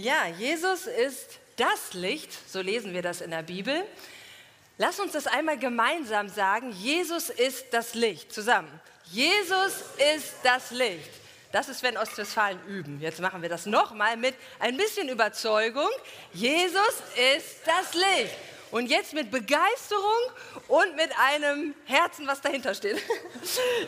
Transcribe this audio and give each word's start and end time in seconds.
Ja, 0.00 0.28
Jesus 0.28 0.86
ist 0.86 1.38
das 1.56 1.92
Licht, 1.92 2.30
so 2.50 2.62
lesen 2.62 2.94
wir 2.94 3.02
das 3.02 3.20
in 3.20 3.32
der 3.32 3.42
Bibel. 3.42 3.84
Lass 4.78 4.98
uns 4.98 5.12
das 5.12 5.26
einmal 5.26 5.58
gemeinsam 5.58 6.30
sagen. 6.30 6.72
Jesus 6.72 7.28
ist 7.28 7.66
das 7.72 7.92
Licht. 7.92 8.32
Zusammen. 8.32 8.80
Jesus 9.10 9.84
ist 10.14 10.36
das 10.42 10.70
Licht. 10.70 11.10
Das 11.52 11.68
ist, 11.68 11.82
wenn 11.82 11.98
Ostwestfalen 11.98 12.58
üben. 12.66 12.98
Jetzt 13.02 13.20
machen 13.20 13.42
wir 13.42 13.50
das 13.50 13.66
nochmal 13.66 14.16
mit 14.16 14.34
ein 14.58 14.78
bisschen 14.78 15.10
Überzeugung. 15.10 15.90
Jesus 16.32 17.02
ist 17.36 17.56
das 17.66 17.92
Licht. 17.92 18.34
Und 18.70 18.86
jetzt 18.86 19.12
mit 19.12 19.30
Begeisterung 19.30 20.22
und 20.68 20.96
mit 20.96 21.10
einem 21.18 21.74
Herzen, 21.84 22.26
was 22.26 22.40
dahinter 22.40 22.74
steht. 22.74 22.96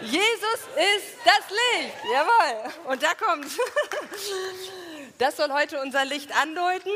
Jesus 0.03 0.61
ist 0.77 1.17
das 1.25 1.49
Licht. 1.49 1.95
Jawohl. 2.13 2.71
Und 2.93 3.03
da 3.03 3.15
kommt. 3.15 3.47
Das 5.23 5.37
soll 5.37 5.53
heute 5.53 5.81
unser 5.81 6.05
Licht 6.05 6.37
andeuten. 6.37 6.91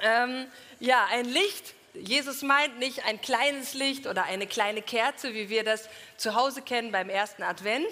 Ähm, 0.00 0.48
ja, 0.80 1.06
ein 1.12 1.26
Licht. 1.26 1.74
Jesus 1.94 2.42
meint 2.42 2.80
nicht 2.80 3.04
ein 3.04 3.20
kleines 3.20 3.72
Licht 3.72 4.08
oder 4.08 4.24
eine 4.24 4.48
kleine 4.48 4.82
Kerze, 4.82 5.32
wie 5.32 5.48
wir 5.48 5.62
das 5.62 5.88
zu 6.16 6.34
Hause 6.34 6.60
kennen 6.60 6.90
beim 6.90 7.08
ersten 7.08 7.44
Advent, 7.44 7.86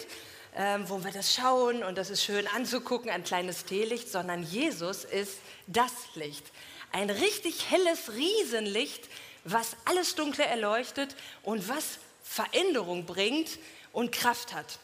ähm, 0.56 0.88
wo 0.88 1.04
wir 1.04 1.12
das 1.12 1.36
schauen 1.36 1.84
und 1.84 1.96
das 1.96 2.10
ist 2.10 2.24
schön 2.24 2.48
anzugucken, 2.48 3.12
ein 3.12 3.22
kleines 3.22 3.64
Teelicht, 3.64 4.10
sondern 4.10 4.42
Jesus 4.42 5.04
ist 5.04 5.38
das 5.68 5.92
Licht. 6.16 6.46
Ein 6.90 7.08
richtig 7.08 7.70
helles 7.70 8.12
Riesenlicht, 8.12 9.08
was 9.44 9.76
alles 9.84 10.16
Dunkle 10.16 10.46
erleuchtet 10.46 11.14
und 11.44 11.68
was 11.68 12.00
Veränderung 12.24 13.06
bringt 13.06 13.60
und 13.92 14.10
Kraft 14.10 14.52
hat. 14.52 14.80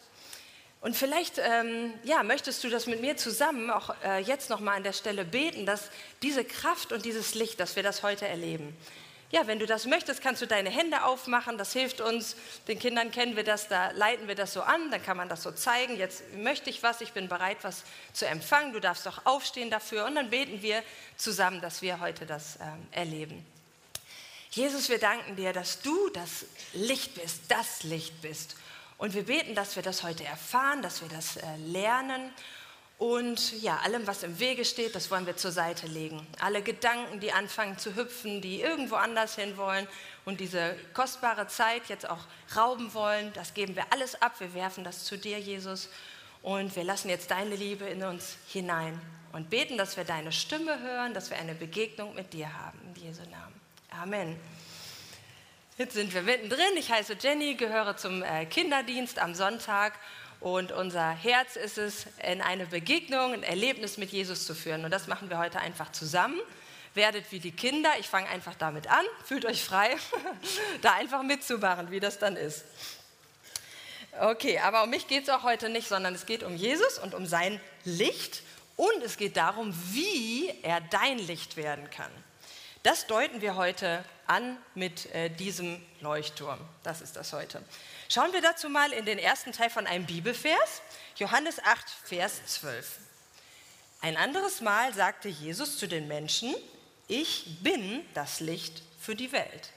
Und 0.80 0.96
vielleicht 0.96 1.38
ähm, 1.38 1.92
ja, 2.04 2.22
möchtest 2.22 2.64
du 2.64 2.70
das 2.70 2.86
mit 2.86 3.02
mir 3.02 3.16
zusammen 3.16 3.70
auch 3.70 3.94
äh, 4.02 4.20
jetzt 4.20 4.48
nochmal 4.48 4.76
an 4.76 4.82
der 4.82 4.94
Stelle 4.94 5.26
beten, 5.26 5.66
dass 5.66 5.90
diese 6.22 6.42
Kraft 6.42 6.92
und 6.92 7.04
dieses 7.04 7.34
Licht, 7.34 7.60
dass 7.60 7.76
wir 7.76 7.82
das 7.82 8.02
heute 8.02 8.26
erleben. 8.26 8.74
Ja, 9.30 9.46
wenn 9.46 9.60
du 9.60 9.66
das 9.66 9.86
möchtest, 9.86 10.22
kannst 10.22 10.42
du 10.42 10.46
deine 10.46 10.70
Hände 10.70 11.04
aufmachen. 11.04 11.56
Das 11.56 11.72
hilft 11.72 12.00
uns. 12.00 12.34
Den 12.66 12.80
Kindern 12.80 13.12
kennen 13.12 13.36
wir 13.36 13.44
das, 13.44 13.68
da 13.68 13.92
leiten 13.92 14.26
wir 14.26 14.34
das 14.34 14.52
so 14.52 14.62
an. 14.62 14.90
Dann 14.90 15.02
kann 15.02 15.16
man 15.16 15.28
das 15.28 15.44
so 15.44 15.52
zeigen. 15.52 15.96
Jetzt 15.96 16.24
möchte 16.34 16.68
ich 16.68 16.82
was, 16.82 17.00
ich 17.00 17.12
bin 17.12 17.28
bereit, 17.28 17.58
was 17.62 17.84
zu 18.12 18.26
empfangen. 18.26 18.72
Du 18.72 18.80
darfst 18.80 19.06
auch 19.06 19.24
aufstehen 19.26 19.70
dafür. 19.70 20.06
Und 20.06 20.16
dann 20.16 20.30
beten 20.30 20.62
wir 20.62 20.82
zusammen, 21.16 21.60
dass 21.60 21.80
wir 21.80 22.00
heute 22.00 22.26
das 22.26 22.56
ähm, 22.60 22.86
erleben. 22.90 23.46
Jesus, 24.50 24.88
wir 24.88 24.98
danken 24.98 25.36
dir, 25.36 25.52
dass 25.52 25.80
du 25.80 26.08
das 26.08 26.46
Licht 26.72 27.14
bist, 27.14 27.42
das 27.48 27.84
Licht 27.84 28.20
bist. 28.22 28.56
Und 29.00 29.14
wir 29.14 29.22
beten, 29.22 29.54
dass 29.54 29.76
wir 29.76 29.82
das 29.82 30.02
heute 30.02 30.24
erfahren, 30.24 30.82
dass 30.82 31.00
wir 31.00 31.08
das 31.08 31.38
äh, 31.38 31.56
lernen. 31.56 32.30
Und 32.98 33.58
ja, 33.62 33.78
allem, 33.78 34.06
was 34.06 34.22
im 34.22 34.38
Wege 34.38 34.62
steht, 34.62 34.94
das 34.94 35.10
wollen 35.10 35.24
wir 35.24 35.38
zur 35.38 35.52
Seite 35.52 35.86
legen. 35.86 36.26
Alle 36.38 36.60
Gedanken, 36.60 37.18
die 37.18 37.32
anfangen 37.32 37.78
zu 37.78 37.96
hüpfen, 37.96 38.42
die 38.42 38.60
irgendwo 38.60 38.96
anders 38.96 39.36
hin 39.36 39.56
wollen 39.56 39.88
und 40.26 40.38
diese 40.38 40.76
kostbare 40.92 41.46
Zeit 41.46 41.88
jetzt 41.88 42.10
auch 42.10 42.26
rauben 42.54 42.92
wollen, 42.92 43.32
das 43.32 43.54
geben 43.54 43.74
wir 43.74 43.90
alles 43.90 44.20
ab. 44.20 44.34
Wir 44.38 44.52
werfen 44.52 44.84
das 44.84 45.06
zu 45.06 45.16
dir, 45.16 45.40
Jesus. 45.40 45.88
Und 46.42 46.76
wir 46.76 46.84
lassen 46.84 47.08
jetzt 47.08 47.30
deine 47.30 47.56
Liebe 47.56 47.86
in 47.86 48.02
uns 48.02 48.36
hinein 48.48 49.00
und 49.32 49.48
beten, 49.48 49.78
dass 49.78 49.96
wir 49.96 50.04
deine 50.04 50.30
Stimme 50.30 50.78
hören, 50.78 51.14
dass 51.14 51.30
wir 51.30 51.38
eine 51.38 51.54
Begegnung 51.54 52.14
mit 52.14 52.34
dir 52.34 52.52
haben. 52.52 52.78
In 52.94 53.02
Jesu 53.02 53.22
Namen. 53.30 53.58
Amen. 53.98 54.36
Jetzt 55.78 55.94
sind 55.94 56.12
wir 56.12 56.22
mittendrin. 56.22 56.76
Ich 56.76 56.90
heiße 56.90 57.16
Jenny, 57.20 57.54
gehöre 57.54 57.96
zum 57.96 58.22
äh, 58.22 58.44
Kinderdienst 58.44 59.18
am 59.18 59.34
Sonntag 59.34 59.94
und 60.40 60.72
unser 60.72 61.10
Herz 61.10 61.56
ist 61.56 61.78
es, 61.78 62.06
in 62.22 62.40
eine 62.40 62.66
Begegnung, 62.66 63.32
ein 63.32 63.42
Erlebnis 63.42 63.96
mit 63.96 64.10
Jesus 64.10 64.46
zu 64.46 64.54
führen. 64.54 64.84
Und 64.84 64.90
das 64.90 65.06
machen 65.06 65.30
wir 65.30 65.38
heute 65.38 65.60
einfach 65.60 65.92
zusammen. 65.92 66.38
Werdet 66.94 67.30
wie 67.30 67.40
die 67.40 67.52
Kinder. 67.52 67.90
Ich 67.98 68.08
fange 68.08 68.28
einfach 68.28 68.54
damit 68.56 68.90
an. 68.90 69.04
Fühlt 69.24 69.46
euch 69.46 69.62
frei, 69.62 69.96
da 70.82 70.94
einfach 70.94 71.22
mitzumachen, 71.22 71.90
wie 71.90 72.00
das 72.00 72.18
dann 72.18 72.36
ist. 72.36 72.64
Okay, 74.18 74.58
aber 74.58 74.82
um 74.82 74.90
mich 74.90 75.06
geht 75.06 75.24
es 75.24 75.28
auch 75.28 75.44
heute 75.44 75.68
nicht, 75.68 75.88
sondern 75.88 76.14
es 76.14 76.26
geht 76.26 76.42
um 76.42 76.56
Jesus 76.56 76.98
und 76.98 77.14
um 77.14 77.26
sein 77.26 77.60
Licht. 77.84 78.42
Und 78.76 79.02
es 79.04 79.16
geht 79.18 79.36
darum, 79.36 79.74
wie 79.92 80.52
er 80.62 80.80
dein 80.80 81.18
Licht 81.18 81.56
werden 81.56 81.88
kann. 81.90 82.10
Das 82.82 83.06
deuten 83.06 83.42
wir 83.42 83.56
heute 83.56 84.02
an 84.26 84.56
mit 84.74 85.04
äh, 85.14 85.28
diesem 85.28 85.84
Leuchtturm. 86.00 86.58
Das 86.82 87.02
ist 87.02 87.14
das 87.14 87.34
heute. 87.34 87.62
Schauen 88.08 88.32
wir 88.32 88.40
dazu 88.40 88.70
mal 88.70 88.92
in 88.92 89.04
den 89.04 89.18
ersten 89.18 89.52
Teil 89.52 89.68
von 89.68 89.86
einem 89.86 90.06
Bibelvers, 90.06 90.80
Johannes 91.16 91.62
8, 91.62 91.84
Vers 92.04 92.40
12. 92.46 92.98
Ein 94.00 94.16
anderes 94.16 94.62
Mal 94.62 94.94
sagte 94.94 95.28
Jesus 95.28 95.76
zu 95.76 95.88
den 95.88 96.08
Menschen, 96.08 96.54
ich 97.06 97.58
bin 97.62 98.02
das 98.14 98.40
Licht 98.40 98.82
für 98.98 99.14
die 99.14 99.32
Welt. 99.32 99.72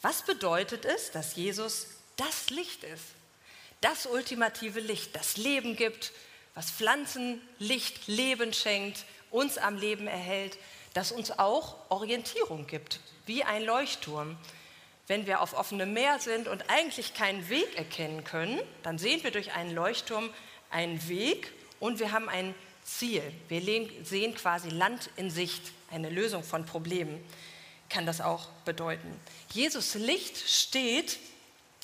Was 0.00 0.22
bedeutet 0.22 0.86
es, 0.86 1.10
dass 1.10 1.36
Jesus 1.36 1.88
das 2.16 2.48
Licht 2.48 2.82
ist? 2.82 3.04
Das 3.82 4.06
ultimative 4.06 4.80
Licht, 4.80 5.14
das 5.14 5.36
Leben 5.36 5.76
gibt, 5.76 6.12
was 6.54 6.70
Pflanzen, 6.70 7.46
Licht, 7.58 8.06
Leben 8.06 8.54
schenkt, 8.54 9.04
uns 9.30 9.58
am 9.58 9.76
Leben 9.76 10.06
erhält, 10.06 10.56
das 10.94 11.12
uns 11.12 11.38
auch 11.38 11.76
Orientierung 11.88 12.66
gibt, 12.66 13.00
wie 13.26 13.44
ein 13.44 13.64
Leuchtturm. 13.64 14.36
Wenn 15.06 15.26
wir 15.26 15.40
auf 15.40 15.54
offenem 15.54 15.92
Meer 15.92 16.18
sind 16.20 16.48
und 16.48 16.70
eigentlich 16.70 17.14
keinen 17.14 17.48
Weg 17.48 17.76
erkennen 17.76 18.24
können, 18.24 18.60
dann 18.82 18.98
sehen 18.98 19.22
wir 19.24 19.30
durch 19.30 19.52
einen 19.52 19.74
Leuchtturm 19.74 20.30
einen 20.70 21.08
Weg 21.08 21.52
und 21.80 21.98
wir 21.98 22.12
haben 22.12 22.28
ein 22.28 22.54
Ziel. 22.84 23.22
Wir 23.48 23.60
sehen 24.04 24.34
quasi 24.34 24.68
Land 24.68 25.10
in 25.16 25.30
Sicht, 25.30 25.72
eine 25.90 26.10
Lösung 26.10 26.42
von 26.42 26.64
Problemen 26.64 27.22
kann 27.92 28.06
das 28.06 28.20
auch 28.20 28.46
bedeuten. 28.64 29.20
Jesus 29.52 29.94
Licht 29.94 30.48
steht, 30.48 31.18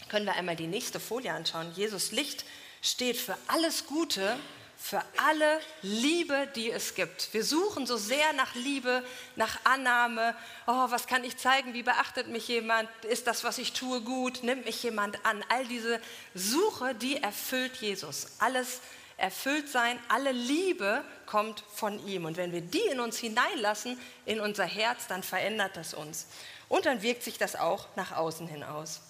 können 0.09 0.25
wir 0.25 0.35
einmal 0.35 0.57
die 0.57 0.67
nächste 0.67 0.99
Folie 0.99 1.33
anschauen, 1.33 1.71
Jesus 1.77 2.13
Licht 2.13 2.47
steht 2.81 3.19
für 3.19 3.37
alles 3.47 3.87
Gute, 3.87 4.39
für 4.81 5.03
alle 5.17 5.61
Liebe, 5.83 6.49
die 6.55 6.71
es 6.71 6.95
gibt. 6.95 7.35
Wir 7.35 7.45
suchen 7.45 7.87
so 7.87 7.97
sehr 7.97 8.33
nach 8.35 8.55
Liebe, 8.55 9.05
nach 9.35 9.59
Annahme. 9.65 10.35
Oh, 10.67 10.87
was 10.89 11.07
kann 11.07 11.25
ich 11.25 11.37
zeigen? 11.37 11.75
Wie 11.75 11.83
beachtet 11.83 12.29
mich 12.29 12.47
jemand? 12.49 12.89
Ist 13.05 13.27
das, 13.27 13.43
was 13.43 13.59
ich 13.59 13.73
tue, 13.73 14.01
gut? 14.01 14.45
Nimmt 14.45 14.65
mich 14.65 14.83
jemand 14.83 15.25
an? 15.27 15.45
All 15.49 15.67
diese 15.67 16.01
Suche, 16.35 16.95
die 16.95 17.21
erfüllt 17.23 17.77
Jesus. 17.77 18.29
Alles 18.39 18.81
erfüllt 19.19 19.69
sein, 19.69 19.99
alle 20.09 20.31
Liebe 20.31 21.05
kommt 21.27 21.65
von 21.75 22.07
ihm. 22.07 22.25
Und 22.25 22.37
wenn 22.37 22.53
wir 22.53 22.61
die 22.61 22.87
in 22.93 23.01
uns 23.01 23.19
hineinlassen, 23.19 23.99
in 24.25 24.41
unser 24.41 24.65
Herz, 24.65 25.09
dann 25.09 25.25
verändert 25.25 25.77
das 25.77 25.93
uns. 25.93 26.27
Und 26.69 26.87
dann 26.87 27.03
wirkt 27.03 27.25
sich 27.25 27.37
das 27.37 27.57
auch 27.57 27.89
nach 27.97 28.13
außen 28.13 28.47
hin 28.47 28.63
aus. 28.63 29.01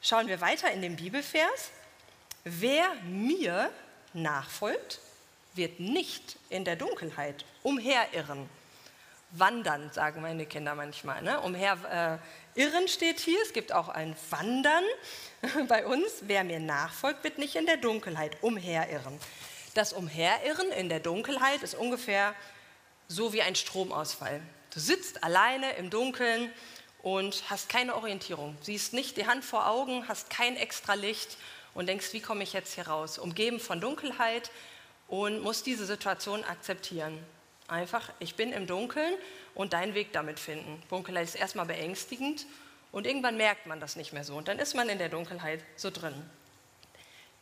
Schauen 0.00 0.26
wir 0.26 0.40
weiter 0.40 0.70
in 0.70 0.80
den 0.80 0.96
Bibelvers. 0.96 1.70
Wer 2.44 2.94
mir 3.04 3.70
nachfolgt, 4.14 5.00
wird 5.54 5.80
nicht 5.80 6.36
in 6.48 6.64
der 6.64 6.76
Dunkelheit 6.76 7.44
umherirren. 7.62 8.48
Wandern, 9.30 9.90
sagen 9.92 10.22
meine 10.22 10.46
Kinder 10.46 10.74
manchmal. 10.74 11.22
Ne? 11.22 11.40
Umherirren 11.40 12.20
äh, 12.54 12.88
steht 12.88 13.18
hier. 13.18 13.40
Es 13.42 13.52
gibt 13.52 13.72
auch 13.72 13.88
ein 13.88 14.14
Wandern 14.30 14.84
bei 15.68 15.86
uns. 15.86 16.22
Wer 16.22 16.44
mir 16.44 16.60
nachfolgt, 16.60 17.24
wird 17.24 17.38
nicht 17.38 17.56
in 17.56 17.66
der 17.66 17.76
Dunkelheit 17.76 18.36
umherirren. 18.42 19.18
Das 19.74 19.92
Umherirren 19.92 20.70
in 20.72 20.88
der 20.88 21.00
Dunkelheit 21.00 21.62
ist 21.62 21.74
ungefähr 21.74 22.34
so 23.08 23.32
wie 23.32 23.42
ein 23.42 23.56
Stromausfall. 23.56 24.40
Du 24.72 24.80
sitzt 24.80 25.24
alleine 25.24 25.72
im 25.72 25.90
Dunkeln 25.90 26.52
und 27.02 27.44
hast 27.50 27.68
keine 27.68 27.96
Orientierung. 27.96 28.56
Siehst 28.60 28.92
nicht 28.92 29.16
die 29.16 29.26
Hand 29.26 29.44
vor 29.44 29.68
Augen, 29.68 30.06
hast 30.08 30.30
kein 30.30 30.56
extra 30.56 30.94
Licht 30.94 31.36
und 31.74 31.86
denkst, 31.86 32.12
wie 32.12 32.20
komme 32.20 32.42
ich 32.42 32.52
jetzt 32.52 32.74
hier 32.74 32.88
raus? 32.88 33.18
Umgeben 33.18 33.60
von 33.60 33.80
Dunkelheit 33.80 34.50
und 35.08 35.42
musst 35.42 35.66
diese 35.66 35.86
Situation 35.86 36.44
akzeptieren. 36.44 37.18
Einfach, 37.68 38.10
ich 38.18 38.34
bin 38.34 38.52
im 38.52 38.66
Dunkeln 38.66 39.14
und 39.54 39.72
deinen 39.72 39.94
Weg 39.94 40.12
damit 40.12 40.38
finden. 40.38 40.82
Dunkelheit 40.88 41.24
ist 41.24 41.34
erstmal 41.34 41.66
beängstigend 41.66 42.46
und 42.92 43.06
irgendwann 43.06 43.36
merkt 43.36 43.66
man 43.66 43.80
das 43.80 43.96
nicht 43.96 44.12
mehr 44.12 44.24
so 44.24 44.36
und 44.36 44.48
dann 44.48 44.58
ist 44.58 44.74
man 44.74 44.88
in 44.88 44.98
der 44.98 45.08
Dunkelheit 45.08 45.60
so 45.76 45.90
drin. 45.90 46.14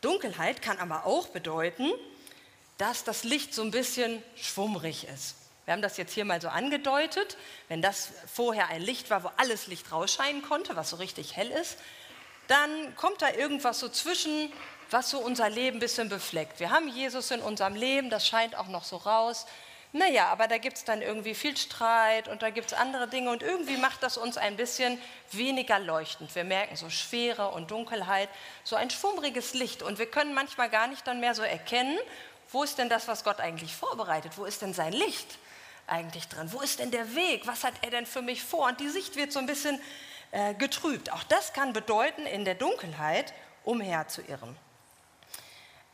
Dunkelheit 0.00 0.62
kann 0.62 0.78
aber 0.78 1.06
auch 1.06 1.28
bedeuten, 1.28 1.90
dass 2.78 3.04
das 3.04 3.24
Licht 3.24 3.54
so 3.54 3.62
ein 3.62 3.70
bisschen 3.70 4.22
schwummrig 4.34 5.06
ist. 5.08 5.36
Wir 5.64 5.72
haben 5.72 5.82
das 5.82 5.96
jetzt 5.96 6.12
hier 6.12 6.24
mal 6.24 6.40
so 6.40 6.48
angedeutet. 6.48 7.36
Wenn 7.68 7.82
das 7.82 8.10
vorher 8.32 8.68
ein 8.68 8.82
Licht 8.82 9.10
war, 9.10 9.22
wo 9.22 9.30
alles 9.36 9.68
Licht 9.68 9.92
rausscheinen 9.92 10.42
konnte, 10.42 10.74
was 10.74 10.90
so 10.90 10.96
richtig 10.96 11.36
hell 11.36 11.50
ist, 11.50 11.78
dann 12.48 12.94
kommt 12.96 13.22
da 13.22 13.30
irgendwas 13.30 13.80
so 13.80 13.88
zwischen, 13.88 14.52
was 14.90 15.10
so 15.10 15.18
unser 15.18 15.48
Leben 15.48 15.78
ein 15.78 15.80
bisschen 15.80 16.08
befleckt. 16.08 16.60
Wir 16.60 16.70
haben 16.70 16.88
Jesus 16.88 17.30
in 17.30 17.40
unserem 17.40 17.74
Leben, 17.74 18.10
das 18.10 18.26
scheint 18.26 18.56
auch 18.56 18.68
noch 18.68 18.84
so 18.84 18.96
raus. 18.96 19.46
Naja, 19.94 20.28
aber 20.28 20.48
da 20.48 20.56
gibt 20.56 20.78
es 20.78 20.84
dann 20.84 21.02
irgendwie 21.02 21.34
viel 21.34 21.54
Streit 21.56 22.26
und 22.28 22.40
da 22.40 22.48
gibt 22.48 22.68
es 22.68 22.72
andere 22.72 23.08
Dinge 23.08 23.30
und 23.30 23.42
irgendwie 23.42 23.76
macht 23.76 24.02
das 24.02 24.16
uns 24.16 24.38
ein 24.38 24.56
bisschen 24.56 24.98
weniger 25.30 25.78
leuchtend. 25.78 26.34
Wir 26.34 26.44
merken 26.44 26.76
so 26.76 26.88
Schwere 26.88 27.48
und 27.48 27.70
Dunkelheit, 27.70 28.30
so 28.64 28.74
ein 28.74 28.88
schwummriges 28.88 29.52
Licht 29.52 29.82
und 29.82 29.98
wir 29.98 30.06
können 30.06 30.32
manchmal 30.32 30.70
gar 30.70 30.86
nicht 30.86 31.06
dann 31.06 31.20
mehr 31.20 31.34
so 31.34 31.42
erkennen, 31.42 31.98
wo 32.50 32.62
ist 32.62 32.78
denn 32.78 32.88
das, 32.88 33.06
was 33.06 33.22
Gott 33.22 33.38
eigentlich 33.38 33.74
vorbereitet, 33.74 34.32
wo 34.36 34.46
ist 34.46 34.62
denn 34.62 34.74
sein 34.74 34.92
Licht? 34.92 35.38
eigentlich 35.86 36.28
drin? 36.28 36.48
Wo 36.52 36.60
ist 36.60 36.78
denn 36.78 36.90
der 36.90 37.14
Weg? 37.14 37.46
Was 37.46 37.64
hat 37.64 37.74
er 37.82 37.90
denn 37.90 38.06
für 38.06 38.22
mich 38.22 38.42
vor? 38.42 38.68
Und 38.68 38.80
die 38.80 38.88
Sicht 38.88 39.16
wird 39.16 39.32
so 39.32 39.38
ein 39.38 39.46
bisschen 39.46 39.80
äh, 40.32 40.54
getrübt. 40.54 41.12
Auch 41.12 41.22
das 41.24 41.52
kann 41.52 41.72
bedeuten, 41.72 42.26
in 42.26 42.44
der 42.44 42.54
Dunkelheit 42.54 43.32
umherzuirren. 43.64 44.56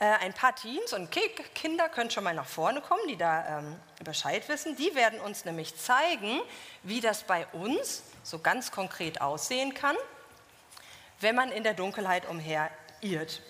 Äh, 0.01 0.05
ein 0.05 0.33
paar 0.33 0.55
Teens 0.55 0.93
und 0.93 1.11
Kinder 1.11 1.89
können 1.89 2.11
schon 2.11 2.23
mal 2.23 2.35
nach 2.35 2.47
vorne 2.47 2.81
kommen, 2.81 3.03
die 3.09 3.17
da 3.17 3.59
ähm, 3.59 3.77
Bescheid 4.05 4.49
wissen. 4.49 4.77
Die 4.77 4.95
werden 4.95 5.21
uns 5.21 5.45
nämlich 5.45 5.77
zeigen, 5.77 6.41
wie 6.85 7.01
das 7.01 7.25
bei 7.25 7.47
uns 7.49 8.05
so 8.23 8.39
ganz 8.39 8.71
konkret 8.71 9.21
aussehen 9.21 9.75
kann, 9.75 9.97
wenn 11.21 11.35
man 11.35 11.51
in 11.51 11.65
der 11.65 11.75
Dunkelheit 11.75 12.29
umherirrt. 12.29 13.43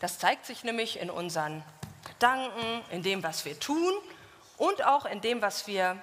Das 0.00 0.18
zeigt 0.18 0.46
sich 0.46 0.64
nämlich 0.64 0.98
in 0.98 1.10
unseren 1.10 1.62
Gedanken, 2.08 2.82
in 2.90 3.02
dem, 3.02 3.22
was 3.22 3.44
wir 3.44 3.60
tun 3.60 3.92
und 4.56 4.82
auch 4.84 5.04
in 5.04 5.20
dem, 5.20 5.42
was 5.42 5.66
wir 5.66 6.00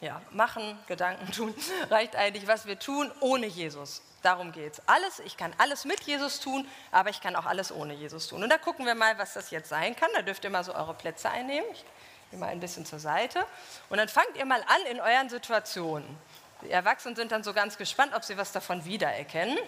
ja, 0.00 0.20
machen, 0.30 0.78
Gedanken 0.86 1.30
tun, 1.32 1.54
reicht 1.90 2.16
eigentlich, 2.16 2.46
was 2.46 2.66
wir 2.66 2.78
tun 2.78 3.10
ohne 3.20 3.46
Jesus. 3.46 4.02
Darum 4.22 4.52
geht 4.52 4.74
es. 4.74 4.82
Alles, 4.88 5.20
ich 5.20 5.36
kann 5.36 5.54
alles 5.58 5.84
mit 5.84 6.00
Jesus 6.00 6.40
tun, 6.40 6.66
aber 6.90 7.10
ich 7.10 7.20
kann 7.20 7.36
auch 7.36 7.46
alles 7.46 7.70
ohne 7.70 7.94
Jesus 7.94 8.26
tun. 8.26 8.42
Und 8.42 8.50
da 8.50 8.58
gucken 8.58 8.84
wir 8.84 8.94
mal, 8.94 9.16
was 9.18 9.34
das 9.34 9.50
jetzt 9.50 9.68
sein 9.68 9.94
kann. 9.94 10.08
Da 10.14 10.22
dürft 10.22 10.42
ihr 10.42 10.50
mal 10.50 10.64
so 10.64 10.74
eure 10.74 10.94
Plätze 10.94 11.30
einnehmen. 11.30 11.68
Ich 11.72 11.84
gehe 12.30 12.40
mal 12.40 12.48
ein 12.48 12.58
bisschen 12.58 12.84
zur 12.84 12.98
Seite. 12.98 13.46
Und 13.88 13.98
dann 13.98 14.08
fangt 14.08 14.36
ihr 14.36 14.44
mal 14.44 14.62
an 14.62 14.82
in 14.90 15.00
euren 15.00 15.28
Situationen. 15.28 16.18
Die 16.62 16.70
Erwachsenen 16.70 17.14
sind 17.14 17.30
dann 17.30 17.44
so 17.44 17.52
ganz 17.52 17.78
gespannt, 17.78 18.14
ob 18.14 18.24
sie 18.24 18.36
was 18.36 18.50
davon 18.50 18.84
wiedererkennen. 18.84 19.58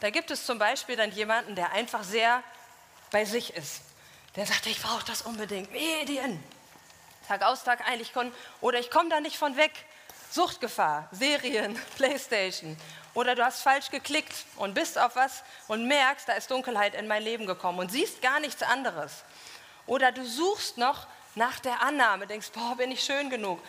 Da 0.00 0.10
gibt 0.10 0.30
es 0.30 0.44
zum 0.44 0.58
Beispiel 0.58 0.96
dann 0.96 1.12
jemanden, 1.12 1.54
der 1.54 1.72
einfach 1.72 2.02
sehr 2.02 2.42
bei 3.10 3.24
sich 3.24 3.54
ist. 3.54 3.82
Der 4.36 4.46
sagt, 4.46 4.66
ich 4.66 4.80
brauche 4.80 5.04
das 5.04 5.22
unbedingt. 5.22 5.72
Medien. 5.72 6.42
Tag 7.26 7.42
aus, 7.42 7.64
Tag 7.64 7.86
ein. 7.88 8.00
Ich 8.00 8.12
oder 8.60 8.78
ich 8.78 8.90
komme 8.90 9.08
da 9.08 9.20
nicht 9.20 9.36
von 9.36 9.56
weg. 9.56 9.72
Suchtgefahr, 10.30 11.08
Serien, 11.10 11.74
Playstation. 11.96 12.76
Oder 13.14 13.34
du 13.34 13.44
hast 13.44 13.62
falsch 13.62 13.90
geklickt 13.90 14.44
und 14.56 14.74
bist 14.74 14.96
auf 14.98 15.16
was 15.16 15.42
und 15.66 15.88
merkst, 15.88 16.28
da 16.28 16.34
ist 16.34 16.50
Dunkelheit 16.50 16.94
in 16.94 17.08
mein 17.08 17.24
Leben 17.24 17.46
gekommen 17.46 17.80
und 17.80 17.90
siehst 17.90 18.22
gar 18.22 18.38
nichts 18.38 18.62
anderes. 18.62 19.24
Oder 19.86 20.12
du 20.12 20.24
suchst 20.24 20.78
noch 20.78 21.08
nach 21.34 21.58
der 21.58 21.82
Annahme, 21.82 22.28
denkst, 22.28 22.50
boah, 22.52 22.76
bin 22.76 22.92
ich 22.92 23.02
schön 23.02 23.30
genug 23.30 23.60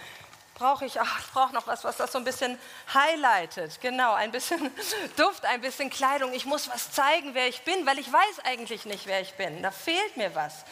brauche 0.56 0.86
ich, 0.86 1.00
ach, 1.00 1.19
ich 1.19 1.27
brauche 1.33 1.53
noch 1.53 1.68
was, 1.68 1.83
was 1.83 1.98
das 1.98 2.12
so 2.12 2.18
ein 2.18 2.24
bisschen 2.24 2.59
highlightet. 2.94 3.81
Genau, 3.81 4.13
ein 4.13 4.31
bisschen 4.31 4.71
Duft, 5.18 5.45
ein 5.45 5.62
bisschen 5.62 5.89
Kleidung. 5.89 6.33
Ich 6.33 6.45
muss 6.45 6.69
was 6.69 6.92
zeigen, 6.92 7.33
wer 7.33 7.48
ich 7.48 7.63
bin, 7.63 7.86
weil 7.86 8.00
ich 8.00 8.12
weiß 8.12 8.39
eigentlich 8.44 8.86
nicht, 8.86 9.07
wer 9.07 9.21
ich 9.21 9.33
bin. 9.33 9.62
Da 9.63 9.71
fehlt 9.71 10.18
mir 10.18 10.33
was. 10.36 10.65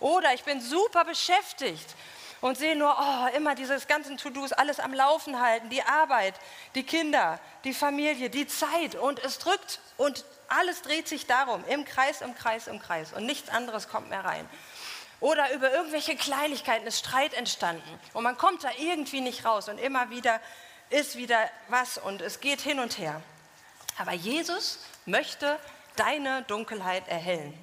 Oder 0.00 0.34
ich 0.34 0.44
bin 0.44 0.60
super 0.60 1.04
beschäftigt 1.04 1.94
und 2.44 2.58
sehe 2.58 2.76
nur 2.76 2.94
oh, 2.98 3.36
immer 3.36 3.54
dieses 3.54 3.86
ganzen 3.86 4.18
To-Dos, 4.18 4.52
alles 4.52 4.78
am 4.78 4.92
Laufen 4.92 5.40
halten, 5.40 5.70
die 5.70 5.82
Arbeit, 5.82 6.34
die 6.74 6.82
Kinder, 6.82 7.40
die 7.64 7.72
Familie, 7.72 8.28
die 8.28 8.46
Zeit 8.46 8.96
und 8.96 9.18
es 9.24 9.38
drückt 9.38 9.80
und 9.96 10.26
alles 10.48 10.82
dreht 10.82 11.08
sich 11.08 11.26
darum, 11.26 11.64
im 11.68 11.86
Kreis, 11.86 12.20
im 12.20 12.34
Kreis, 12.34 12.66
im 12.66 12.80
Kreis 12.80 13.14
und 13.14 13.24
nichts 13.24 13.48
anderes 13.48 13.88
kommt 13.88 14.10
mehr 14.10 14.26
rein. 14.26 14.46
Oder 15.20 15.52
über 15.52 15.72
irgendwelche 15.72 16.16
Kleinigkeiten 16.16 16.86
ist 16.86 16.98
Streit 16.98 17.34
entstanden 17.34 18.00
und 18.12 18.24
man 18.24 18.36
kommt 18.36 18.64
da 18.64 18.70
irgendwie 18.78 19.20
nicht 19.20 19.44
raus 19.44 19.68
und 19.68 19.78
immer 19.78 20.10
wieder 20.10 20.40
ist 20.90 21.16
wieder 21.16 21.50
was 21.68 21.98
und 21.98 22.20
es 22.20 22.40
geht 22.40 22.60
hin 22.60 22.78
und 22.78 22.98
her. 22.98 23.22
Aber 23.98 24.12
Jesus 24.12 24.80
möchte 25.06 25.58
deine 25.96 26.42
Dunkelheit 26.42 27.08
erhellen. 27.08 27.54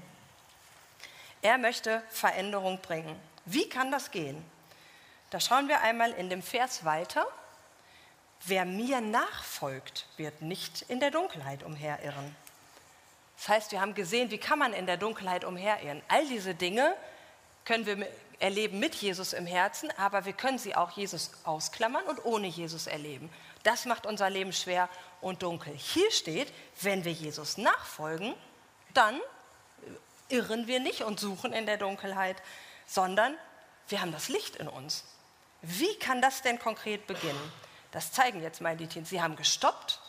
Er 1.42 1.58
möchte 1.58 2.04
Veränderung 2.10 2.82
bringen. 2.82 3.20
Wie 3.46 3.68
kann 3.68 3.92
das 3.92 4.12
gehen? 4.12 4.44
Da 5.30 5.40
schauen 5.40 5.68
wir 5.68 5.82
einmal 5.82 6.12
in 6.12 6.30
dem 6.30 6.44
Vers 6.44 6.86
weiter. 6.86 7.26
Wer 8.46 8.66
mir 8.66 9.02
nachfolgt, 9.02 10.08
wird 10.18 10.42
nicht 10.42 10.84
in 10.84 11.00
der 11.00 11.12
Dunkelheit 11.12 11.64
umherirren. 11.64 12.36
Das 13.38 13.50
heißt, 13.50 13.72
wir 13.72 13.82
haben 13.82 13.96
gesehen, 13.96 14.30
wie 14.30 14.38
kann 14.38 14.60
man 14.60 14.74
in 14.74 14.86
der 14.86 14.98
Dunkelheit 14.98 15.46
umherirren. 15.46 16.02
All 16.08 16.28
diese 16.28 16.54
Dinge 16.54 16.96
können 17.66 17.86
wir 17.86 18.08
erleben 18.40 18.80
mit 18.80 18.96
Jesus 18.96 19.34
im 19.34 19.46
Herzen, 19.46 19.92
aber 19.98 20.26
wir 20.26 20.34
können 20.34 20.58
sie 20.58 20.76
auch 20.76 20.92
Jesus 20.92 21.32
ausklammern 21.44 22.04
und 22.06 22.26
ohne 22.26 22.48
Jesus 22.48 22.88
erleben. 22.88 23.30
Das 23.64 23.86
macht 23.86 24.06
unser 24.06 24.30
Leben 24.30 24.52
schwer 24.52 24.90
und 25.22 25.44
dunkel. 25.44 25.74
Hier 25.76 26.12
steht, 26.12 26.52
wenn 26.82 27.06
wir 27.06 27.12
Jesus 27.12 27.58
nachfolgen, 27.58 28.34
dann 28.94 29.20
irren 30.30 30.66
wir 30.68 30.80
nicht 30.80 31.04
und 31.04 31.20
suchen 31.20 31.54
in 31.54 31.66
der 31.66 31.78
Dunkelheit, 31.78 32.42
sondern 32.88 33.36
wir 33.88 34.02
haben 34.02 34.12
das 34.12 34.30
Licht 34.30 34.56
in 34.56 34.68
uns. 34.68 35.04
Wie 35.62 35.96
kann 36.00 36.22
das 36.22 36.42
denn 36.42 36.58
konkret 36.58 37.06
beginnen? 37.06 37.52
Das 37.92 38.12
zeigen 38.12 38.42
jetzt 38.42 38.62
die 38.62 38.88
Teens. 38.88 39.10
Sie 39.10 39.22
haben 39.22 39.36
gestoppt. 39.36 40.00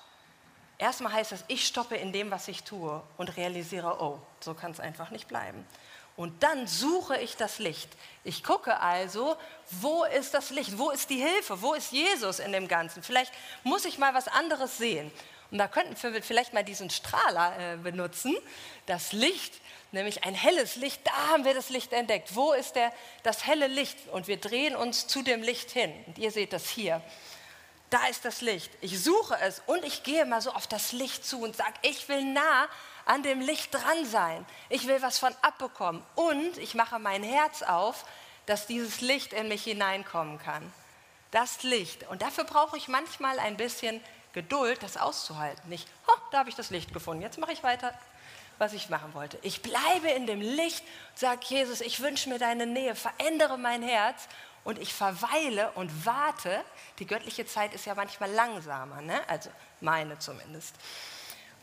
Erstmal 0.78 1.12
heißt 1.12 1.32
das, 1.32 1.44
ich 1.48 1.66
stoppe 1.66 1.96
in 1.96 2.12
dem, 2.12 2.30
was 2.30 2.48
ich 2.48 2.62
tue 2.62 3.02
und 3.16 3.36
realisiere, 3.36 4.00
oh, 4.00 4.18
so 4.40 4.54
kann 4.54 4.70
es 4.70 4.80
einfach 4.80 5.10
nicht 5.10 5.28
bleiben. 5.28 5.66
Und 6.16 6.42
dann 6.42 6.66
suche 6.66 7.18
ich 7.18 7.36
das 7.36 7.58
Licht. 7.58 7.88
Ich 8.24 8.44
gucke 8.44 8.78
also, 8.80 9.36
wo 9.80 10.04
ist 10.04 10.34
das 10.34 10.50
Licht? 10.50 10.76
Wo 10.78 10.90
ist 10.90 11.08
die 11.10 11.20
Hilfe? 11.20 11.62
Wo 11.62 11.74
ist 11.74 11.90
Jesus 11.90 12.38
in 12.38 12.52
dem 12.52 12.68
Ganzen? 12.68 13.02
Vielleicht 13.02 13.32
muss 13.64 13.84
ich 13.84 13.98
mal 13.98 14.14
was 14.14 14.28
anderes 14.28 14.76
sehen. 14.76 15.10
Und 15.50 15.58
da 15.58 15.68
könnten 15.68 16.00
wir 16.02 16.22
vielleicht 16.22 16.54
mal 16.54 16.64
diesen 16.64 16.88
Strahler 16.90 17.74
äh, 17.74 17.76
benutzen, 17.76 18.34
das 18.86 19.12
Licht, 19.12 19.54
nämlich 19.90 20.24
ein 20.24 20.34
helles 20.34 20.76
Licht. 20.76 21.00
Da 21.04 21.12
haben 21.28 21.44
wir 21.44 21.54
das 21.54 21.68
Licht 21.68 21.92
entdeckt. 21.92 22.34
Wo 22.34 22.52
ist 22.52 22.74
der, 22.74 22.92
das 23.22 23.46
helle 23.46 23.66
Licht? 23.66 23.96
Und 24.12 24.28
wir 24.28 24.38
drehen 24.38 24.74
uns 24.76 25.06
zu 25.06 25.22
dem 25.22 25.42
Licht 25.42 25.70
hin. 25.70 25.92
Und 26.06 26.18
ihr 26.18 26.30
seht 26.30 26.52
das 26.52 26.68
hier. 26.68 27.02
Da 27.90 28.06
ist 28.06 28.24
das 28.24 28.40
Licht. 28.40 28.70
Ich 28.80 29.02
suche 29.02 29.36
es 29.42 29.60
und 29.66 29.84
ich 29.84 30.02
gehe 30.02 30.24
mal 30.24 30.40
so 30.40 30.52
auf 30.52 30.66
das 30.66 30.92
Licht 30.92 31.26
zu 31.26 31.42
und 31.42 31.54
sage, 31.54 31.74
ich 31.82 32.08
will 32.08 32.24
nah 32.24 32.66
an 33.06 33.22
dem 33.22 33.40
Licht 33.40 33.74
dran 33.74 34.06
sein. 34.06 34.44
Ich 34.68 34.86
will 34.86 35.02
was 35.02 35.18
von 35.18 35.34
abbekommen. 35.42 36.02
Und 36.14 36.58
ich 36.58 36.74
mache 36.74 36.98
mein 36.98 37.22
Herz 37.22 37.62
auf, 37.62 38.04
dass 38.46 38.66
dieses 38.66 39.00
Licht 39.00 39.32
in 39.32 39.48
mich 39.48 39.64
hineinkommen 39.64 40.38
kann. 40.38 40.72
Das 41.30 41.62
Licht. 41.62 42.08
Und 42.08 42.22
dafür 42.22 42.44
brauche 42.44 42.76
ich 42.76 42.88
manchmal 42.88 43.38
ein 43.38 43.56
bisschen 43.56 44.00
Geduld, 44.32 44.82
das 44.82 44.96
auszuhalten. 44.96 45.68
Nicht, 45.68 45.86
oh, 46.06 46.18
da 46.30 46.38
habe 46.38 46.48
ich 46.48 46.54
das 46.54 46.70
Licht 46.70 46.92
gefunden, 46.92 47.22
jetzt 47.22 47.38
mache 47.38 47.52
ich 47.52 47.62
weiter, 47.62 47.92
was 48.58 48.72
ich 48.72 48.88
machen 48.88 49.12
wollte. 49.14 49.38
Ich 49.42 49.62
bleibe 49.62 50.08
in 50.08 50.26
dem 50.26 50.40
Licht 50.40 50.82
sage, 51.14 51.40
Jesus, 51.44 51.80
ich 51.80 52.00
wünsche 52.00 52.28
mir 52.28 52.38
deine 52.38 52.66
Nähe, 52.66 52.94
verändere 52.94 53.58
mein 53.58 53.82
Herz 53.82 54.28
und 54.64 54.78
ich 54.78 54.94
verweile 54.94 55.70
und 55.72 56.06
warte. 56.06 56.64
Die 56.98 57.06
göttliche 57.06 57.46
Zeit 57.46 57.74
ist 57.74 57.84
ja 57.84 57.94
manchmal 57.94 58.30
langsamer, 58.30 59.02
ne? 59.02 59.20
also 59.28 59.50
meine 59.80 60.18
zumindest. 60.18 60.74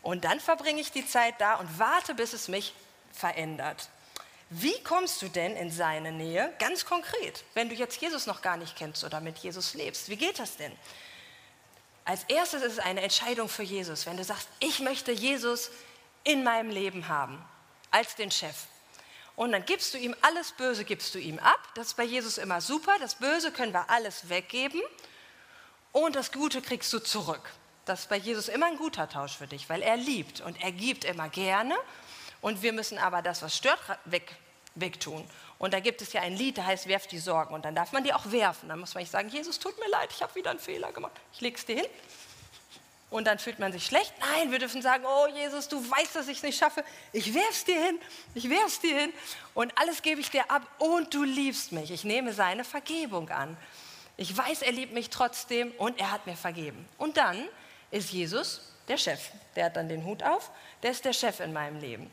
Und 0.01 0.23
dann 0.23 0.39
verbringe 0.39 0.81
ich 0.81 0.91
die 0.91 1.05
Zeit 1.05 1.35
da 1.39 1.55
und 1.55 1.79
warte, 1.79 2.15
bis 2.15 2.33
es 2.33 2.47
mich 2.47 2.73
verändert. 3.11 3.89
Wie 4.49 4.81
kommst 4.83 5.21
du 5.21 5.29
denn 5.29 5.55
in 5.55 5.69
seine 5.69 6.11
Nähe? 6.11 6.51
Ganz 6.57 6.85
konkret, 6.85 7.43
wenn 7.53 7.69
du 7.69 7.75
jetzt 7.75 8.01
Jesus 8.01 8.25
noch 8.25 8.41
gar 8.41 8.57
nicht 8.57 8.75
kennst 8.75 9.03
oder 9.03 9.21
mit 9.21 9.37
Jesus 9.37 9.75
lebst. 9.75 10.09
Wie 10.09 10.15
geht 10.15 10.39
das 10.39 10.57
denn? 10.57 10.71
Als 12.03 12.23
erstes 12.23 12.63
ist 12.63 12.73
es 12.73 12.79
eine 12.79 13.01
Entscheidung 13.01 13.47
für 13.47 13.61
Jesus. 13.61 14.07
Wenn 14.07 14.17
du 14.17 14.23
sagst, 14.23 14.47
ich 14.59 14.79
möchte 14.79 15.11
Jesus 15.11 15.69
in 16.23 16.43
meinem 16.43 16.71
Leben 16.71 17.07
haben, 17.07 17.43
als 17.91 18.15
den 18.15 18.31
Chef. 18.31 18.55
Und 19.35 19.51
dann 19.51 19.63
gibst 19.65 19.93
du 19.93 19.99
ihm 19.99 20.15
alles 20.21 20.51
Böse, 20.53 20.83
gibst 20.83 21.13
du 21.13 21.19
ihm 21.19 21.37
ab. 21.39 21.59
Das 21.75 21.87
ist 21.87 21.97
bei 21.97 22.03
Jesus 22.03 22.39
immer 22.39 22.61
super. 22.61 22.95
Das 22.99 23.15
Böse 23.15 23.51
können 23.51 23.73
wir 23.73 23.89
alles 23.89 24.27
weggeben. 24.29 24.81
Und 25.91 26.15
das 26.15 26.31
Gute 26.31 26.61
kriegst 26.61 26.91
du 26.91 26.99
zurück. 26.99 27.51
Das 27.89 28.05
bei 28.05 28.17
Jesus 28.17 28.49
immer 28.49 28.67
ein 28.67 28.77
guter 28.77 29.09
Tausch 29.09 29.35
für 29.35 29.47
dich, 29.47 29.67
weil 29.67 29.81
er 29.81 29.97
liebt 29.97 30.41
und 30.41 30.61
er 30.61 30.71
gibt 30.71 31.05
immer 31.05 31.27
gerne. 31.27 31.75
Und 32.39 32.61
wir 32.61 32.71
müssen 32.71 32.99
aber 32.99 33.23
das, 33.23 33.41
was 33.41 33.57
stört, 33.57 33.79
weg, 34.05 34.35
wegtun. 34.75 35.27
Und 35.57 35.73
da 35.73 35.79
gibt 35.79 36.03
es 36.03 36.13
ja 36.13 36.21
ein 36.21 36.35
Lied, 36.35 36.59
das 36.59 36.65
heißt, 36.65 36.87
werf 36.87 37.07
die 37.07 37.17
Sorgen. 37.17 37.51
Und 37.53 37.65
dann 37.65 37.73
darf 37.73 37.91
man 37.91 38.03
die 38.03 38.13
auch 38.13 38.31
werfen. 38.31 38.69
Dann 38.69 38.79
muss 38.79 38.93
man 38.93 39.01
nicht 39.01 39.11
sagen, 39.11 39.29
Jesus, 39.29 39.57
tut 39.57 39.77
mir 39.79 39.89
leid, 39.89 40.09
ich 40.11 40.21
habe 40.21 40.35
wieder 40.35 40.51
einen 40.51 40.59
Fehler 40.59 40.91
gemacht. 40.91 41.13
Ich 41.33 41.41
leg's 41.41 41.65
dir 41.65 41.77
hin. 41.77 41.85
Und 43.09 43.25
dann 43.25 43.39
fühlt 43.39 43.57
man 43.57 43.71
sich 43.71 43.87
schlecht. 43.87 44.13
Nein, 44.19 44.51
wir 44.51 44.59
dürfen 44.59 44.83
sagen, 44.83 45.03
oh 45.07 45.25
Jesus, 45.27 45.67
du 45.67 45.77
weißt, 45.89 46.15
dass 46.15 46.27
ich 46.27 46.37
es 46.37 46.43
nicht 46.43 46.59
schaffe. 46.59 46.83
Ich 47.11 47.33
werf's 47.33 47.65
dir 47.65 47.83
hin, 47.83 47.99
ich 48.35 48.47
werf's 48.51 48.81
dir 48.81 48.99
hin. 48.99 49.13
Und 49.55 49.75
alles 49.79 50.03
gebe 50.03 50.21
ich 50.21 50.29
dir 50.29 50.49
ab 50.51 50.61
und 50.77 51.11
du 51.11 51.23
liebst 51.23 51.71
mich. 51.71 51.89
Ich 51.89 52.03
nehme 52.03 52.33
seine 52.33 52.63
Vergebung 52.63 53.29
an. 53.29 53.57
Ich 54.15 54.37
weiß, 54.37 54.61
er 54.61 54.73
liebt 54.73 54.93
mich 54.93 55.09
trotzdem 55.09 55.71
und 55.79 55.99
er 55.99 56.11
hat 56.11 56.27
mir 56.27 56.37
vergeben. 56.37 56.87
Und 56.99 57.17
dann 57.17 57.49
ist 57.91 58.11
Jesus 58.11 58.61
der 58.87 58.97
Chef. 58.97 59.31
Der 59.55 59.65
hat 59.65 59.75
dann 59.75 59.89
den 59.89 60.05
Hut 60.05 60.23
auf, 60.23 60.51
der 60.83 60.91
ist 60.91 61.05
der 61.05 61.13
Chef 61.13 61.39
in 61.39 61.53
meinem 61.53 61.79
Leben. 61.79 62.11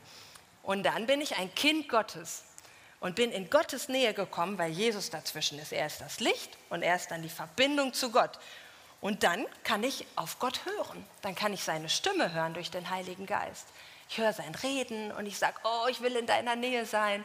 Und 0.63 0.83
dann 0.83 1.07
bin 1.07 1.21
ich 1.21 1.37
ein 1.37 1.53
Kind 1.55 1.89
Gottes 1.89 2.43
und 2.99 3.15
bin 3.15 3.31
in 3.31 3.49
Gottes 3.49 3.89
Nähe 3.89 4.13
gekommen, 4.13 4.57
weil 4.57 4.71
Jesus 4.71 5.09
dazwischen 5.09 5.59
ist. 5.59 5.71
Er 5.71 5.87
ist 5.87 6.01
das 6.01 6.19
Licht 6.19 6.57
und 6.69 6.83
er 6.83 6.95
ist 6.95 7.09
dann 7.09 7.21
die 7.21 7.29
Verbindung 7.29 7.93
zu 7.93 8.11
Gott. 8.11 8.39
Und 8.99 9.23
dann 9.23 9.45
kann 9.63 9.83
ich 9.83 10.05
auf 10.15 10.39
Gott 10.39 10.65
hören. 10.65 11.05
Dann 11.21 11.35
kann 11.35 11.53
ich 11.53 11.63
seine 11.63 11.89
Stimme 11.89 12.33
hören 12.33 12.53
durch 12.53 12.71
den 12.71 12.89
Heiligen 12.89 13.25
Geist. 13.25 13.67
Ich 14.09 14.17
höre 14.17 14.33
sein 14.33 14.55
Reden 14.55 15.11
und 15.11 15.25
ich 15.25 15.37
sage, 15.37 15.55
oh, 15.63 15.87
ich 15.89 16.01
will 16.01 16.15
in 16.15 16.25
deiner 16.25 16.55
Nähe 16.55 16.85
sein. 16.85 17.23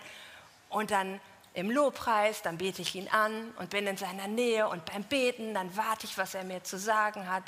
und 0.68 0.90
dann 0.90 1.20
im 1.54 1.70
Lobpreis, 1.70 2.40
dann 2.40 2.56
bete 2.56 2.80
ich 2.80 2.94
ihn 2.94 3.08
an 3.08 3.52
und 3.58 3.68
bin 3.68 3.86
in 3.86 3.98
seiner 3.98 4.26
Nähe 4.26 4.68
und 4.68 4.86
beim 4.86 5.04
Beten, 5.04 5.52
dann 5.52 5.76
warte 5.76 6.06
ich, 6.06 6.16
was 6.16 6.34
er 6.34 6.44
mir 6.44 6.64
zu 6.64 6.78
sagen 6.78 7.30
hat 7.30 7.44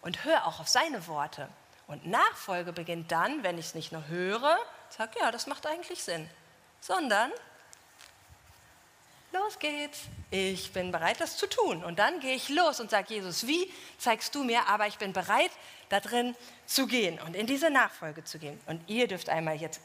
und 0.00 0.24
höre 0.24 0.46
auch 0.46 0.60
auf 0.60 0.68
seine 0.68 1.06
Worte. 1.06 1.48
Und 1.86 2.06
Nachfolge 2.06 2.72
beginnt 2.72 3.10
dann, 3.10 3.42
wenn 3.42 3.58
ich 3.58 3.66
es 3.66 3.74
nicht 3.74 3.92
nur 3.92 4.06
höre, 4.08 4.58
sage, 4.90 5.18
ja, 5.20 5.30
das 5.30 5.46
macht 5.46 5.66
eigentlich 5.66 6.02
Sinn, 6.02 6.28
sondern 6.80 7.32
los 9.32 9.58
geht's. 9.58 10.00
Ich 10.30 10.72
bin 10.72 10.92
bereit, 10.92 11.20
das 11.20 11.36
zu 11.36 11.46
tun. 11.46 11.82
Und 11.82 11.98
dann 11.98 12.20
gehe 12.20 12.34
ich 12.34 12.48
los 12.48 12.80
und 12.80 12.90
sage, 12.90 13.14
Jesus, 13.14 13.46
wie 13.46 13.72
zeigst 13.98 14.34
du 14.34 14.44
mir, 14.44 14.66
aber 14.68 14.86
ich 14.86 14.98
bin 14.98 15.12
bereit, 15.12 15.50
da 15.88 16.00
drin 16.00 16.36
zu 16.66 16.86
gehen 16.86 17.18
und 17.20 17.34
in 17.34 17.46
diese 17.46 17.70
Nachfolge 17.70 18.24
zu 18.24 18.38
gehen. 18.38 18.60
Und 18.66 18.88
ihr 18.88 19.08
dürft 19.08 19.28
einmal 19.28 19.56
jetzt 19.56 19.80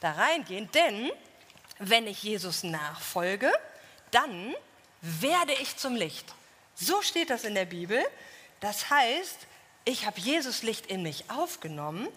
da 0.00 0.12
reingehen, 0.12 0.70
denn 0.72 1.10
wenn 1.78 2.06
ich 2.06 2.22
Jesus 2.22 2.62
nachfolge, 2.62 3.52
dann 4.10 4.54
werde 5.02 5.52
ich 5.52 5.76
zum 5.76 5.94
Licht. 5.94 6.34
So 6.74 7.02
steht 7.02 7.30
das 7.30 7.44
in 7.44 7.54
der 7.54 7.66
Bibel. 7.66 8.02
Das 8.60 8.90
heißt, 8.90 9.46
ich 9.84 10.06
habe 10.06 10.18
Jesus 10.20 10.62
Licht 10.62 10.86
in 10.86 11.02
mich 11.02 11.30
aufgenommen 11.30 12.08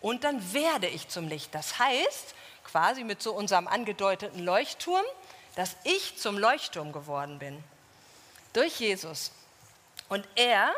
und 0.00 0.24
dann 0.24 0.52
werde 0.52 0.86
ich 0.86 1.08
zum 1.08 1.28
Licht. 1.28 1.54
Das 1.54 1.78
heißt, 1.78 2.34
quasi 2.64 3.04
mit 3.04 3.22
so 3.22 3.32
unserem 3.32 3.68
angedeuteten 3.68 4.44
Leuchtturm, 4.44 5.04
dass 5.54 5.76
ich 5.84 6.18
zum 6.18 6.38
Leuchtturm 6.38 6.92
geworden 6.92 7.38
bin. 7.38 7.62
Durch 8.52 8.80
Jesus. 8.80 9.30
Und 10.08 10.26
er 10.34 10.74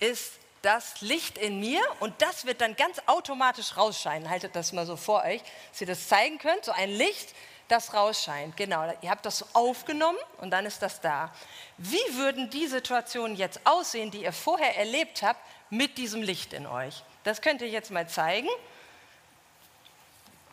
ist 0.00 0.32
das 0.62 1.00
Licht 1.00 1.38
in 1.38 1.60
mir 1.60 1.80
und 2.00 2.20
das 2.20 2.44
wird 2.44 2.60
dann 2.60 2.74
ganz 2.74 3.00
automatisch 3.06 3.76
rausscheinen. 3.76 4.28
Haltet 4.28 4.56
das 4.56 4.72
mal 4.72 4.86
so 4.86 4.96
vor 4.96 5.22
euch, 5.22 5.42
dass 5.70 5.80
ihr 5.80 5.86
das 5.86 6.08
zeigen 6.08 6.38
könnt. 6.38 6.64
So 6.64 6.72
ein 6.72 6.90
Licht, 6.90 7.34
das 7.68 7.94
rausscheint. 7.94 8.56
Genau, 8.56 8.92
ihr 9.02 9.10
habt 9.10 9.26
das 9.26 9.38
so 9.38 9.46
aufgenommen 9.52 10.18
und 10.38 10.50
dann 10.50 10.66
ist 10.66 10.82
das 10.82 11.00
da. 11.00 11.32
Wie 11.76 12.16
würden 12.16 12.50
die 12.50 12.66
Situationen 12.66 13.36
jetzt 13.36 13.60
aussehen, 13.64 14.10
die 14.10 14.22
ihr 14.22 14.32
vorher 14.32 14.76
erlebt 14.76 15.22
habt, 15.22 15.40
mit 15.70 15.98
diesem 15.98 16.22
Licht 16.22 16.52
in 16.52 16.66
euch? 16.66 17.02
Das 17.24 17.42
könnt 17.42 17.60
ihr 17.60 17.68
jetzt 17.68 17.90
mal 17.90 18.08
zeigen. 18.08 18.48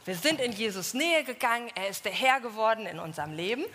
Wir 0.04 0.16
sind 0.16 0.40
in 0.40 0.52
Jesus 0.52 0.94
Nähe 0.94 1.24
gegangen, 1.24 1.72
er 1.74 1.88
ist 1.88 2.06
der 2.06 2.12
Herr 2.12 2.40
geworden 2.40 2.86
in 2.86 3.00
unserem 3.00 3.34
Leben. 3.34 3.66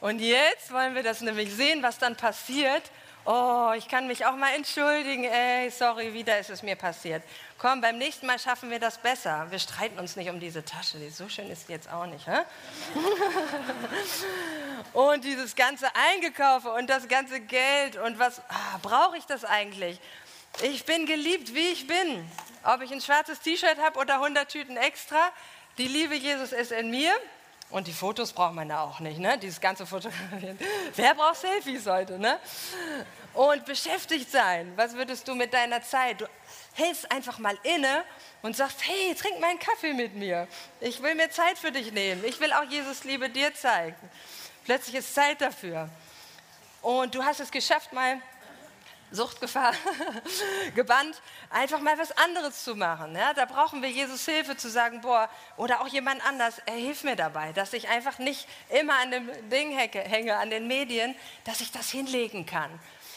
Und 0.00 0.18
jetzt 0.20 0.72
wollen 0.72 0.94
wir 0.94 1.02
das 1.02 1.20
nämlich 1.20 1.52
sehen, 1.52 1.82
was 1.82 1.98
dann 1.98 2.16
passiert, 2.16 2.82
Oh, 3.28 3.72
ich 3.76 3.88
kann 3.88 4.06
mich 4.06 4.24
auch 4.24 4.36
mal 4.36 4.54
entschuldigen. 4.54 5.24
Ey, 5.24 5.68
sorry, 5.70 6.14
wieder 6.14 6.38
ist 6.38 6.48
es 6.48 6.62
mir 6.62 6.76
passiert. 6.76 7.24
Komm, 7.58 7.80
beim 7.80 7.98
nächsten 7.98 8.24
Mal 8.24 8.38
schaffen 8.38 8.70
wir 8.70 8.78
das 8.78 8.98
besser. 8.98 9.48
Wir 9.50 9.58
streiten 9.58 9.98
uns 9.98 10.14
nicht 10.14 10.30
um 10.30 10.38
diese 10.38 10.64
Tasche. 10.64 10.98
Die 10.98 11.10
so 11.10 11.28
schön 11.28 11.50
ist 11.50 11.66
die 11.66 11.72
jetzt 11.72 11.90
auch 11.92 12.06
nicht. 12.06 12.24
Hä? 12.24 12.42
und 14.92 15.24
dieses 15.24 15.56
ganze 15.56 15.88
Eingekaufe 15.96 16.70
und 16.70 16.88
das 16.88 17.08
ganze 17.08 17.40
Geld 17.40 17.96
und 17.96 18.16
was 18.20 18.38
ah, 18.48 18.78
brauche 18.80 19.18
ich 19.18 19.26
das 19.26 19.44
eigentlich? 19.44 19.98
Ich 20.62 20.84
bin 20.84 21.04
geliebt, 21.04 21.52
wie 21.52 21.68
ich 21.70 21.88
bin. 21.88 22.30
Ob 22.62 22.80
ich 22.80 22.92
ein 22.92 23.00
schwarzes 23.00 23.40
T-Shirt 23.40 23.78
habe 23.78 23.98
oder 23.98 24.14
100 24.14 24.48
Tüten 24.48 24.76
extra, 24.76 25.32
die 25.78 25.88
Liebe 25.88 26.14
Jesus 26.14 26.52
ist 26.52 26.70
in 26.70 26.90
mir 26.90 27.12
und 27.70 27.86
die 27.88 27.92
Fotos 27.92 28.32
braucht 28.32 28.54
man 28.54 28.68
da 28.68 28.82
auch 28.82 29.00
nicht, 29.00 29.18
ne? 29.18 29.36
Dieses 29.38 29.60
ganze 29.60 29.86
Fotografieren. 29.86 30.58
Wer 30.94 31.14
braucht 31.14 31.36
Selfies 31.36 31.86
heute, 31.86 32.18
ne? 32.18 32.38
Und 33.34 33.64
beschäftigt 33.64 34.30
sein. 34.30 34.72
Was 34.76 34.94
würdest 34.94 35.26
du 35.26 35.34
mit 35.34 35.52
deiner 35.52 35.82
Zeit? 35.82 36.20
Du 36.20 36.26
hältst 36.74 37.10
einfach 37.10 37.38
mal 37.38 37.58
inne 37.64 38.04
und 38.42 38.56
sagst, 38.56 38.78
hey, 38.86 39.14
trink 39.14 39.40
mal 39.40 39.50
einen 39.50 39.58
Kaffee 39.58 39.92
mit 39.92 40.14
mir. 40.14 40.46
Ich 40.80 41.02
will 41.02 41.14
mir 41.14 41.28
Zeit 41.30 41.58
für 41.58 41.72
dich 41.72 41.92
nehmen. 41.92 42.24
Ich 42.24 42.40
will 42.40 42.52
auch 42.52 42.64
Jesus 42.64 43.04
Liebe 43.04 43.28
dir 43.28 43.52
zeigen. 43.52 43.96
Plötzlich 44.64 44.96
ist 44.96 45.14
Zeit 45.14 45.40
dafür. 45.40 45.88
Und 46.82 47.14
du 47.14 47.24
hast 47.24 47.40
es 47.40 47.50
geschafft, 47.50 47.92
mal 47.92 48.20
Suchtgefahr 49.10 49.72
gebannt, 50.74 51.20
einfach 51.50 51.80
mal 51.80 51.96
was 51.98 52.12
anderes 52.12 52.64
zu 52.64 52.74
machen. 52.74 53.14
Ja? 53.14 53.34
Da 53.34 53.44
brauchen 53.44 53.82
wir 53.82 53.90
Jesus 53.90 54.24
Hilfe 54.24 54.56
zu 54.56 54.68
sagen, 54.68 55.00
boah, 55.00 55.30
oder 55.56 55.80
auch 55.80 55.88
jemand 55.88 56.24
anders, 56.26 56.60
er 56.66 56.74
hilft 56.74 57.04
mir 57.04 57.16
dabei, 57.16 57.52
dass 57.52 57.72
ich 57.72 57.88
einfach 57.88 58.18
nicht 58.18 58.48
immer 58.68 58.94
an 59.00 59.10
dem 59.10 59.48
Ding 59.50 59.70
hänge, 59.76 60.36
an 60.36 60.50
den 60.50 60.66
Medien, 60.66 61.14
dass 61.44 61.60
ich 61.60 61.72
das 61.72 61.90
hinlegen 61.90 62.46
kann. 62.46 62.70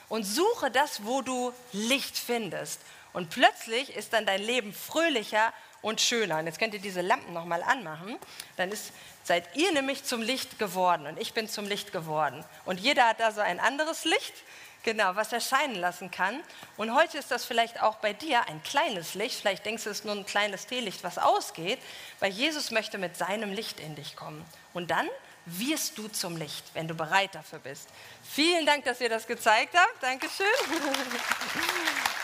Und 0.10 0.24
suche 0.24 0.72
das, 0.72 1.05
wo 1.05 1.22
du 1.22 1.53
Licht 1.72 2.17
findest. 2.17 2.81
Und 3.13 3.29
plötzlich 3.29 3.96
ist 3.96 4.13
dann 4.13 4.25
dein 4.25 4.41
Leben 4.41 4.74
fröhlicher 4.74 5.53
und 5.81 6.01
schöner. 6.01 6.39
Und 6.39 6.46
jetzt 6.46 6.60
könnt 6.60 6.74
ihr 6.74 6.79
diese 6.79 7.01
Lampen 7.01 7.34
nochmal 7.34 7.63
anmachen. 7.63 8.17
Dann 8.58 8.72
ist, 8.72 8.91
seid 9.24 9.55
ihr 9.55 9.72
nämlich 9.72 10.03
zum 10.03 10.22
Licht 10.22 10.60
geworden 10.60 11.08
und 11.08 11.19
ich 11.19 11.34
bin 11.34 11.48
zum 11.48 11.65
Licht 11.65 11.91
geworden. 11.91 12.43
Und 12.65 12.79
jeder 12.79 13.08
hat 13.08 13.19
da 13.19 13.31
so 13.31 13.41
ein 13.41 13.60
anderes 13.60 14.05
Licht 14.05 14.34
Genau, 14.83 15.15
was 15.15 15.33
erscheinen 15.33 15.75
lassen 15.75 16.09
kann. 16.09 16.41
Und 16.77 16.95
heute 16.95 17.17
ist 17.17 17.31
das 17.31 17.43
vielleicht 17.43 17.81
auch 17.81 17.95
bei 17.98 18.13
dir 18.13 18.48
ein 18.48 18.63
kleines 18.63 19.13
Licht. 19.13 19.41
Vielleicht 19.41 19.65
denkst 19.65 19.83
du, 19.83 19.89
es 19.89 20.00
ist 20.00 20.05
nur 20.05 20.15
ein 20.15 20.25
kleines 20.25 20.67
Teelicht, 20.67 21.03
was 21.03 21.17
ausgeht, 21.17 21.79
weil 22.19 22.31
Jesus 22.31 22.71
möchte 22.71 22.98
mit 22.98 23.17
seinem 23.17 23.51
Licht 23.51 23.79
in 23.79 23.95
dich 23.95 24.15
kommen. 24.15 24.45
Und 24.74 24.89
dann 24.89 25.07
wirst 25.45 25.98
du 25.98 26.07
zum 26.07 26.38
Licht, 26.38 26.63
wenn 26.74 26.88
du 26.88 26.95
bereit 26.95 27.36
dafür 27.36 27.59
bist. 27.59 27.89
Vielen 28.24 28.65
Dank, 28.65 28.86
dass 28.86 29.01
ihr 29.01 29.09
das 29.09 29.27
gezeigt 29.27 29.75
habt. 29.75 30.01
Dankeschön. 30.01 30.45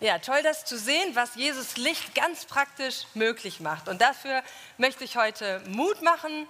Ja, 0.00 0.18
toll, 0.18 0.42
das 0.42 0.64
zu 0.64 0.76
sehen, 0.76 1.14
was 1.14 1.36
Jesus 1.36 1.76
Licht 1.76 2.14
ganz 2.14 2.44
praktisch 2.44 3.04
möglich 3.14 3.60
macht. 3.60 3.88
Und 3.88 4.00
dafür 4.00 4.42
möchte 4.76 5.04
ich 5.04 5.16
heute 5.16 5.62
Mut 5.68 6.02
machen, 6.02 6.48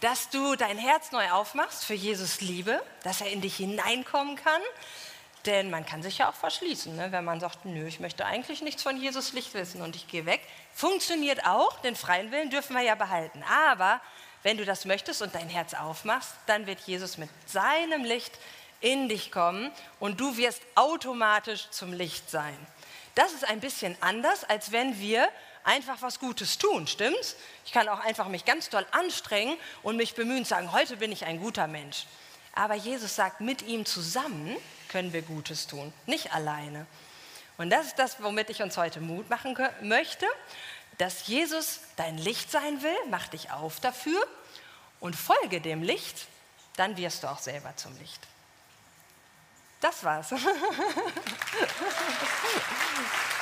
dass 0.00 0.30
du 0.30 0.56
dein 0.56 0.78
Herz 0.78 1.12
neu 1.12 1.30
aufmachst 1.30 1.84
für 1.84 1.94
Jesus 1.94 2.40
Liebe, 2.40 2.82
dass 3.02 3.20
er 3.20 3.30
in 3.30 3.40
dich 3.40 3.56
hineinkommen 3.56 4.36
kann. 4.36 4.60
Denn 5.44 5.70
man 5.70 5.86
kann 5.86 6.02
sich 6.02 6.18
ja 6.18 6.28
auch 6.28 6.34
verschließen, 6.34 6.96
ne? 6.96 7.12
wenn 7.12 7.24
man 7.24 7.38
sagt, 7.38 7.64
nö, 7.64 7.86
ich 7.86 8.00
möchte 8.00 8.26
eigentlich 8.26 8.62
nichts 8.62 8.82
von 8.82 8.96
Jesus 8.96 9.32
Licht 9.32 9.54
wissen 9.54 9.80
und 9.82 9.94
ich 9.94 10.08
gehe 10.08 10.26
weg. 10.26 10.40
Funktioniert 10.74 11.46
auch, 11.46 11.78
den 11.80 11.94
freien 11.94 12.32
Willen 12.32 12.50
dürfen 12.50 12.74
wir 12.74 12.82
ja 12.82 12.96
behalten. 12.96 13.44
Aber 13.44 14.00
wenn 14.42 14.56
du 14.56 14.64
das 14.64 14.84
möchtest 14.86 15.22
und 15.22 15.34
dein 15.34 15.48
Herz 15.48 15.74
aufmachst, 15.74 16.34
dann 16.46 16.66
wird 16.66 16.80
Jesus 16.80 17.18
mit 17.18 17.28
seinem 17.46 18.04
Licht 18.04 18.32
in 18.80 19.08
dich 19.08 19.30
kommen 19.30 19.70
und 20.00 20.20
du 20.20 20.36
wirst 20.36 20.62
automatisch 20.74 21.70
zum 21.70 21.92
Licht 21.92 22.28
sein. 22.30 22.56
Das 23.16 23.32
ist 23.32 23.48
ein 23.48 23.60
bisschen 23.60 23.96
anders, 24.02 24.44
als 24.44 24.72
wenn 24.72 25.00
wir 25.00 25.26
einfach 25.64 26.02
was 26.02 26.20
Gutes 26.20 26.58
tun, 26.58 26.86
stimmt's? 26.86 27.34
Ich 27.64 27.72
kann 27.72 27.88
auch 27.88 28.00
einfach 28.00 28.28
mich 28.28 28.44
ganz 28.44 28.68
doll 28.68 28.86
anstrengen 28.90 29.56
und 29.82 29.96
mich 29.96 30.14
bemühen, 30.14 30.44
sagen, 30.44 30.70
heute 30.70 30.98
bin 30.98 31.10
ich 31.10 31.24
ein 31.24 31.40
guter 31.40 31.66
Mensch. 31.66 32.04
Aber 32.54 32.74
Jesus 32.74 33.16
sagt, 33.16 33.40
mit 33.40 33.62
ihm 33.62 33.86
zusammen 33.86 34.54
können 34.90 35.14
wir 35.14 35.22
Gutes 35.22 35.66
tun, 35.66 35.94
nicht 36.04 36.34
alleine. 36.34 36.86
Und 37.56 37.70
das 37.70 37.86
ist 37.86 37.98
das, 37.98 38.22
womit 38.22 38.50
ich 38.50 38.62
uns 38.62 38.76
heute 38.76 39.00
Mut 39.00 39.30
machen 39.30 39.56
möchte, 39.80 40.26
dass 40.98 41.26
Jesus 41.26 41.80
dein 41.96 42.18
Licht 42.18 42.50
sein 42.50 42.82
will, 42.82 42.96
mach 43.08 43.28
dich 43.28 43.50
auf 43.50 43.80
dafür 43.80 44.22
und 45.00 45.16
folge 45.16 45.62
dem 45.62 45.82
Licht, 45.82 46.26
dann 46.76 46.98
wirst 46.98 47.22
du 47.22 47.28
auch 47.28 47.38
selber 47.38 47.74
zum 47.76 47.96
Licht. 47.98 48.20
Das 49.80 50.04
war's. 50.04 50.30